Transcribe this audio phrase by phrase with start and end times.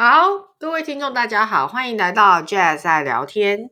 [0.00, 3.68] 好，各位听众，大家好，欢迎来到 Jazz 爱聊天。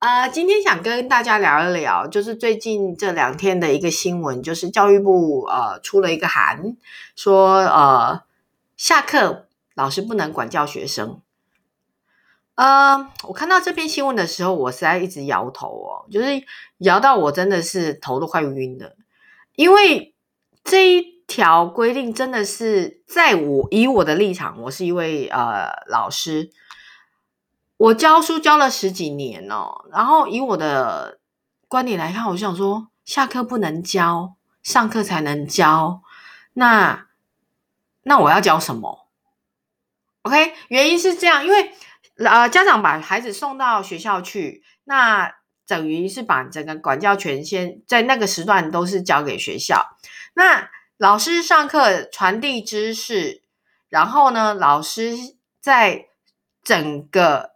[0.00, 6.76] 呃，今天想跟大家聊一聊，就是最近这两天的一个新闻，就是教育部呃出了一个函，
[7.14, 8.22] 说呃
[8.76, 9.46] 下课
[9.76, 11.20] 老师不能管教学生。
[12.56, 16.26] 呃，我看到这篇新闻的时候，我实在一直摇头哦，就是
[16.78, 18.96] 摇到我真的是头都快晕了，
[19.54, 20.16] 因为
[20.64, 26.50] 这一条规定真的是在我以我的立场，我是一位呃老师。
[27.76, 31.20] 我教书教了十几年哦，然后以我的
[31.68, 36.02] 观点来看，我想说，下课不能教，上课才能教。
[36.54, 37.06] 那
[38.02, 39.06] 那我要教什么
[40.22, 41.70] ？OK，原因是这样，因为
[42.16, 45.32] 呃，家长把孩子送到学校去，那
[45.68, 49.96] 等于是把整个管教权先在那个时段都是交给学校。
[50.34, 50.68] 那
[51.00, 53.42] 老师上课传递知识，
[53.88, 55.14] 然后呢，老师
[55.58, 56.08] 在
[56.62, 57.52] 整个。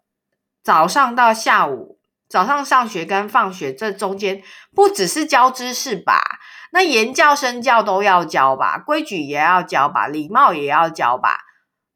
[0.63, 4.43] 早上到下午，早上上学跟放学这中间，
[4.75, 6.41] 不只是教知识吧？
[6.73, 11.41] 那言教身教都要教吧，规矩也要教吧，礼貌也要教吧。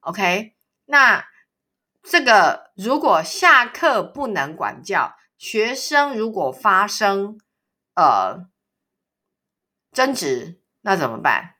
[0.00, 1.25] OK，那
[2.03, 7.39] 这个如果下课不能管教学生，如果发生
[7.94, 8.44] 呃
[9.91, 11.55] 争执，那怎么办？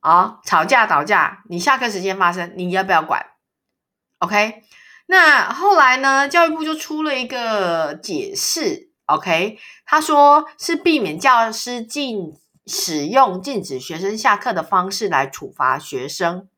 [0.00, 3.26] 啊，吵架打架，你下课时间发生，你要不要管
[4.18, 4.62] ？OK。
[5.08, 6.28] 那后来呢？
[6.28, 12.32] 教育部就出了一个解释，OK，他说是避免教师禁
[12.66, 16.48] 使用禁止学生下课的方式来处罚学生。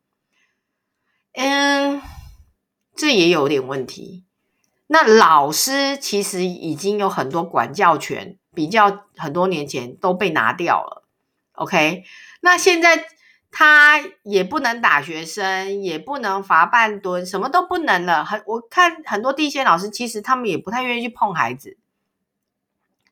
[1.35, 2.01] 嗯，
[2.97, 4.25] 这也有点问题。
[4.87, 11.07] 那老师其实已经有很多管教权，比较很多年前都被拿掉了
[11.59, 12.05] ，OK，
[12.41, 13.09] 那现在。
[13.51, 18.23] 他也不能打学生，也不能罚半蹲，什么都不能了。
[18.23, 21.79] 很我看很多地线老师，其实他们也不太愿意去碰孩子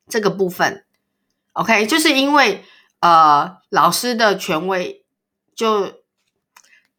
[0.07, 0.85] 这个部分。
[1.55, 2.63] OK，就是因为
[3.01, 5.07] 呃老师的权威
[5.55, 6.03] 就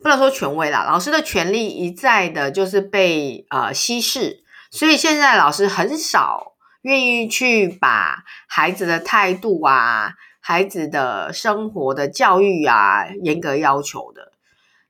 [0.01, 10.15] 不能说权威啦，老师的权利一再的就是被呃稀释，所以现在老师很少愿意去把孩子的态度啊。
[10.47, 14.31] 孩子的生活的教育啊，严格要求的。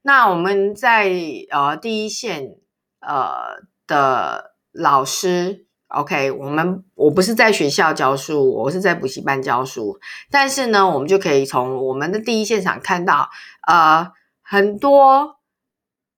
[0.04, 1.12] 那我们在
[1.50, 2.58] 呃第一线
[3.00, 10.00] 呃的老师，OK，我们我不是在学校教书，我是在补习班教书。
[10.30, 13.32] 但是呢，我们就可以从我们的第一现场看到，
[13.66, 14.12] 呃，
[14.44, 15.40] 很多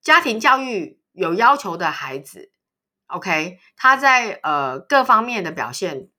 [0.02, 2.52] 家庭教育有要求的孩子
[3.08, 6.10] ，OK，他在呃各方面的表现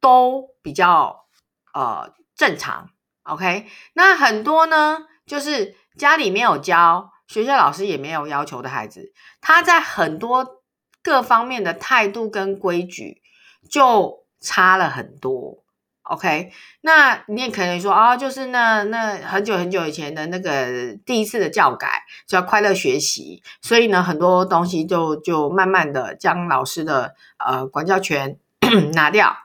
[0.00, 1.26] 都比较
[1.74, 2.14] 呃。
[2.42, 2.90] 正常
[3.22, 3.68] ，OK。
[3.92, 10.60] 那很多呢，就是家里没有教，学校老师也没有要求的孩子，他在很多
[11.04, 13.22] 各方面的态度跟规矩
[13.70, 15.62] 就差了很多
[16.02, 16.50] ，OK。
[16.80, 28.36] 那你也可能说啊，就是那那很久很久以前的那个第一次的教改叫快乐学习，所以呢，很多东西就就慢慢的将老师的呃管教权
[28.94, 29.36] 拿掉。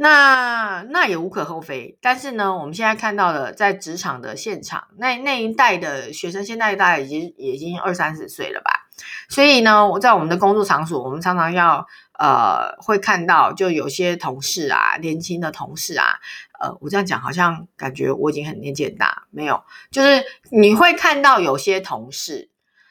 [0.00, 8.86] 那那也无可厚非，但是呢，我们现在看到的在职场的现场，那那一代的学生，现在大概已经已经二三十岁了吧，
[9.28, 11.84] 所以呢，我在我们的工作场所，我们常常要
[12.16, 16.20] 呃会看到，就有些同事啊，年轻的同事啊，
[16.60, 22.50] 呃，我这样讲好像感觉我已经很年纪很大，没有，就是你会看到有些同事，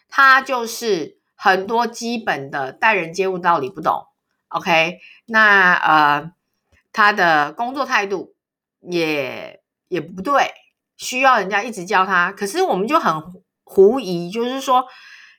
[0.10, 4.08] 他就是很多基本的待人接物道理不懂
[4.50, 6.34] ，OK，那呃。
[6.98, 8.34] 他的工作态度
[8.82, 10.52] 也也不对，
[10.96, 12.32] 需要人家一直教他。
[12.32, 13.22] 可是我们就很
[13.64, 14.84] 狐疑，就是说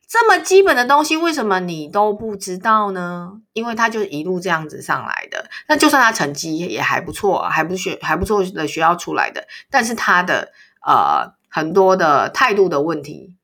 [0.06, 3.32] 这么基本的东西，为什么你都不知道呢？
[3.54, 5.50] 因为他就一路这样子上来的。
[5.66, 10.52] 那就算他成绩也还不错，还不学还不错的学校出来的，但是他的
[10.86, 13.34] 呃很多的态度的问题，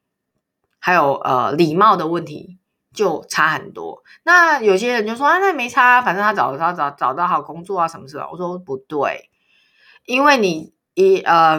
[0.79, 2.61] 还有呃礼貌的问题。
[2.95, 4.03] 就差很多。
[4.23, 8.27] 那有些人就说啊，那没差，反正他找找找找到好工作啊，什么什么？
[8.31, 9.29] 我说不对，
[10.07, 11.59] 因为你一呃，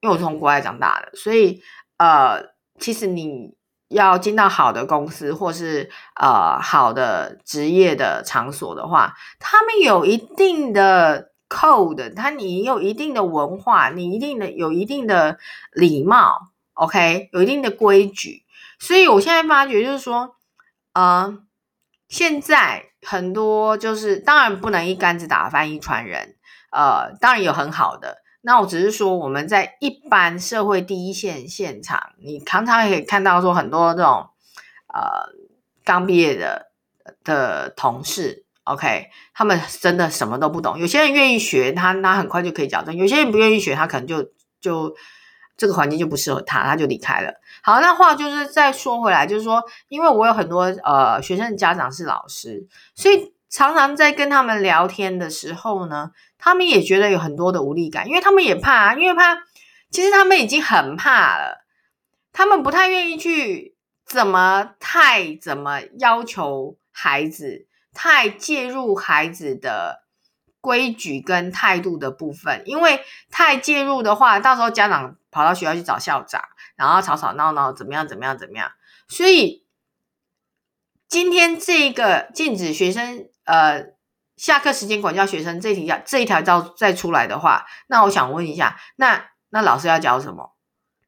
[0.00, 1.62] 因为我从国外长大的，所以
[1.96, 3.56] 呃，其实你
[3.88, 15.38] 要进到好的公司或是呃好的职业的场所的话，他们有一定的 code，他你有一定的文化，你一定的有一定的
[15.72, 18.44] 礼貌，OK，有一定的规矩。
[18.78, 20.37] 所以我现在发觉就是说。
[20.98, 21.38] 呃，
[22.08, 26.34] 现在很多就是当然不能一竿子打翻一船人，
[26.72, 34.30] 呃，当然有很好的，那我只是说，我们在一般社会第一线现场，你常常可以看到说很多这种
[34.92, 35.30] 呃
[35.84, 36.72] 刚毕业的
[37.22, 40.80] 的同事，OK，他们真的什么都不懂。
[40.80, 44.96] 有些人愿意学，他他很快就可以矫正；有些人不愿意学，他可能就就
[45.58, 47.34] 这个环境就不适合他，他就离开了。
[47.62, 56.12] 好，那话就是再说回来，就是说，因为我有很多呃学生的家长是老师，所以常常在跟他们聊天的时候呢。
[56.40, 59.36] 他们也觉得有很多的无力感，因为他们也怕，因为怕，
[59.90, 61.64] 其实他们已经很怕了，
[62.32, 63.74] 他们不太愿意去
[64.06, 70.04] 怎么太怎么要求孩子，太介入孩子的
[70.60, 73.00] 规矩跟态度的部分，因为
[73.30, 76.42] 太介入的话，到时候家长跑到学校去找校长，
[76.76, 78.72] 然后吵吵闹闹，怎么样怎么样怎么样，
[79.08, 79.64] 所以
[81.08, 83.98] 今天这个禁止学生呃。
[84.38, 90.54] 下课时间管教学生这题要这一条招再出来的话，那我想问一下，那那老师要教什么？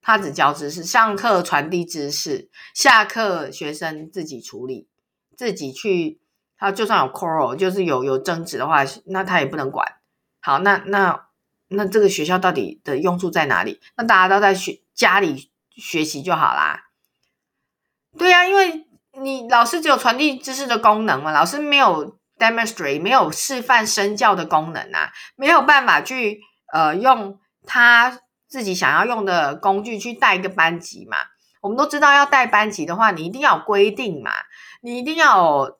[0.02, 4.88] 他只教知识，上课传递知识，下课学生自己处理，
[5.36, 6.19] 自己去。
[6.60, 9.96] 他就算有 quarrel，就是有有争执的话，那他也不能管。
[10.40, 11.26] 好，那那
[11.68, 13.80] 那这个学校到底的用处在哪里？
[13.96, 16.84] 那大家都在学家里学习就好啦。
[18.16, 18.86] 对呀，因为
[19.20, 22.16] 你老师只有传递知识的功能嘛，老师没有。
[22.40, 26.40] demonstrate 没有示范身教的功能啊，没有办法去
[26.72, 28.18] 呃用他
[28.48, 31.18] 自己想要用的工具去带一个班级嘛。
[31.60, 34.30] 我们都知道要带班级的话，你一定要有规定嘛，
[34.80, 35.76] 你一定要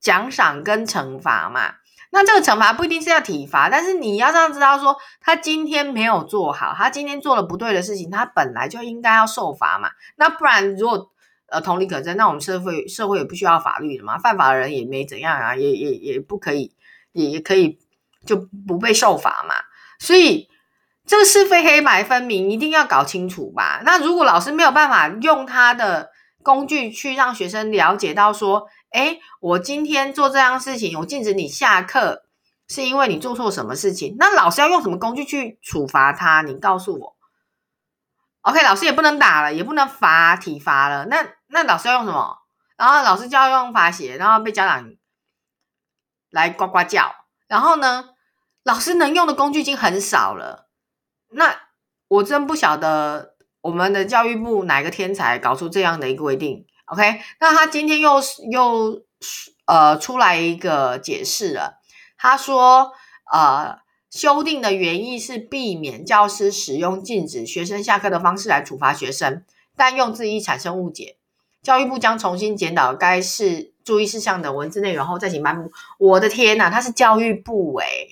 [0.00, 1.74] 奖赏跟惩罚嘛。
[2.10, 9.90] 那这个惩罚不一定是要体罚，但是你要让知道说他今天没有做好，他今天做了不对的事情，他本来就应该要受罚嘛。
[10.16, 11.10] 那不然如果
[11.48, 16.74] 呃，同理可证，那我们社会社会也不需要法律的嘛，犯法的人也没怎样啊，也也也不可以，
[17.12, 17.78] 也也可以
[18.24, 19.54] 就不被受罚嘛。
[19.98, 20.48] 所以
[21.06, 23.80] 这个是非黑白分明，一定要搞清楚吧。
[23.84, 26.10] 那如果老师没有办法用他的
[26.42, 32.24] 工具去让学生了解到说，哎，我今天做这样事情，我禁止你下课，
[32.68, 34.16] 是因为你做错什么事情？
[34.18, 36.42] 那老师要用什么工具去处罚他？
[36.42, 37.16] 你告诉我。
[38.42, 41.06] OK，老师也不能打了，也不能罚体罚了。
[41.06, 42.38] 那那老师要用什么？
[42.76, 44.92] 然后老师就要用罚写，然后被家长
[46.30, 47.14] 来呱呱叫。
[47.48, 48.10] 然后呢，
[48.62, 50.68] 老师能用的工具已经很少了。
[51.30, 51.56] 那
[52.08, 56.66] 我真不晓得我们的教育部哪个天才搞出这样的一个规定。
[56.86, 59.02] OK，那他今天又又
[59.66, 61.80] 呃出来一个解释了，
[62.18, 62.92] 他说
[63.32, 63.84] 呃。
[64.08, 69.44] 修订的原意是避免教师使用禁止学生下课的方式来处罚学生，
[69.76, 71.18] 但用字易产生误解。
[71.62, 75.70] 教育部将重新检讨该事注意事项的文字内容后再行颁布。
[75.98, 78.08] 我的天呐，他是教育部诶，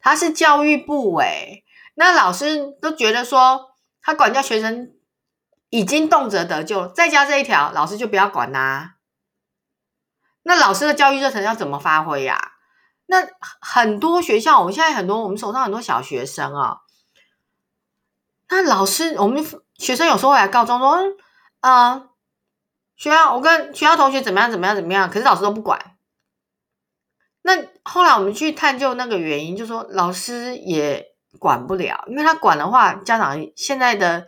[0.00, 1.64] 他是教育部诶，
[1.96, 4.92] 那老师都觉得说他管教学生
[5.72, 8.96] 已经动辄得救，再加这一条，老师就不要管啦。
[10.42, 12.52] 那老师的教育热忱要怎么发挥呀？
[13.06, 13.26] 那
[13.58, 16.80] 很多学校，我们现在很多我们手上很多小学生啊，
[18.50, 19.42] 那老师，我们
[19.78, 20.98] 学生有时候会来告状说，
[21.60, 22.10] 啊，
[22.96, 25.96] 学校我跟学校同学怎么样怎么样怎么样，可是老师都不管。
[27.40, 34.26] 那后来我们去探究那个原因，就说老师也管不了，因为他管的话，家长现在的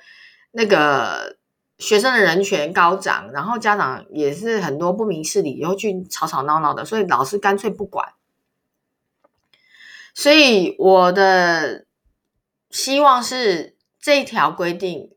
[0.57, 1.37] 那个
[1.79, 8.13] 学生的人权高涨，然后家长也是很多不明事理，然后去吵吵闹闹的，所以老师干脆不管。
[10.15, 11.87] 所以我的
[12.71, 15.11] 希望是这条规定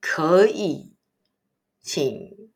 [0.00, 0.94] 可以
[1.82, 2.50] 请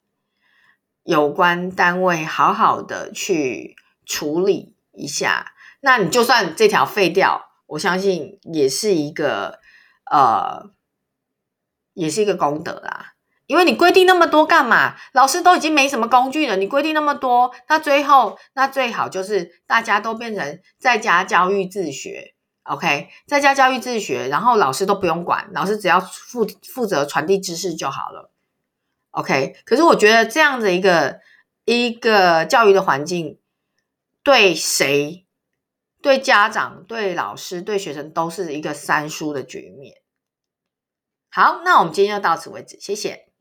[1.02, 3.75] 有关单位好好的去
[4.06, 5.52] 处理一下。
[5.80, 9.58] 那你就算这条废掉，我相信也是一个
[10.08, 10.70] 呃，
[11.94, 13.14] 也是一个功德啦。
[13.49, 14.94] 因为你规定那么多干嘛？
[15.12, 28.30] 老师都已经没什么工具了，你规定那么多，那最后那最好就是大家都变成在家教育自学，OK，在家教育自学，然后老师都不用管，老师只要负负责传递知识就好了
[29.11, 29.56] ，OK。
[29.66, 31.20] 可是我觉得这样的一个
[31.66, 33.38] 一个教育的环境，
[34.22, 35.26] 对谁、
[36.00, 39.96] 对家长、对老师、对学生都是一个三输的局面。
[41.34, 43.31] 好，那我们今天就到此为止，谢谢。